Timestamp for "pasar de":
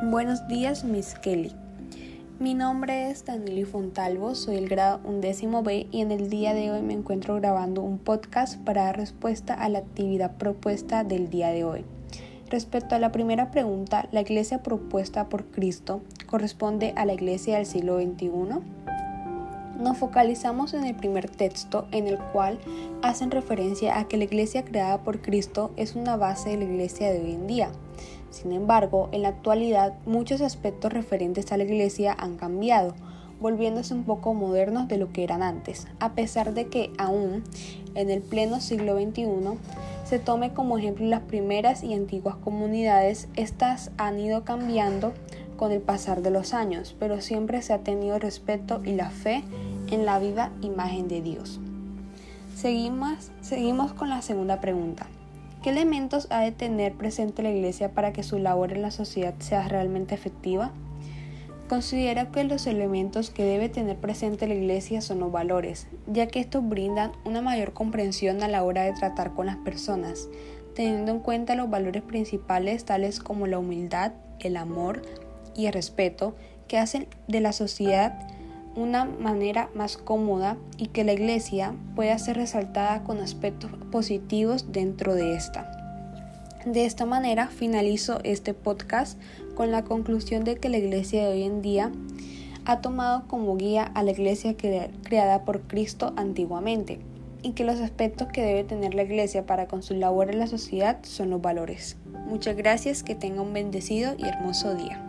45.80-46.30